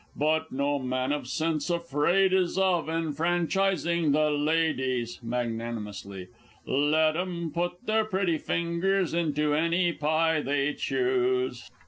But 0.15 0.51
no 0.51 0.79
man 0.79 1.11
of 1.11 1.27
sense 1.27 1.69
afraid 1.69 2.33
is 2.33 2.57
of 2.57 2.89
enfranchising 2.89 4.13
the 4.13 4.31
Ladies. 4.31 5.19
(Magnanimously.) 5.21 6.27
Let 6.65 7.15
'em 7.15 7.51
put 7.53 7.85
their 7.85 8.05
pretty 8.05 8.39
fingers 8.39 9.13
into 9.13 9.53
any 9.53 9.93
pie 9.93 10.41
they 10.41 10.73
choose! 10.73 11.69